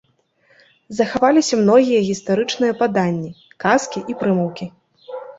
Захаваліся 0.99 1.59
многія 1.59 1.99
гістарычныя 2.07 2.73
паданні, 2.79 3.29
казкі 3.65 3.99
і 4.15 4.17
прымаўкі. 4.23 4.65